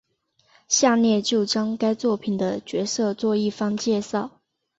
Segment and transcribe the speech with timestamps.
[0.67, 4.31] 下列就将该作品的角色做一番介绍。